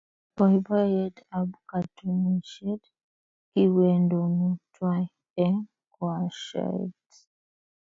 boiboiyet 0.35 1.17
ab 1.37 1.49
katunisiet 1.69 2.83
kiwendonu 3.51 4.47
twaii 4.73 5.07
eng 5.43 5.61
koashoet 5.93 7.07